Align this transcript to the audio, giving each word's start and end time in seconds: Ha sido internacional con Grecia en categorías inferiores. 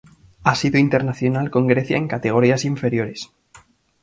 Ha 0.45 0.55
sido 0.55 0.79
internacional 0.79 1.51
con 1.51 1.67
Grecia 1.67 1.95
en 1.95 2.07
categorías 2.07 2.65
inferiores. 2.65 3.31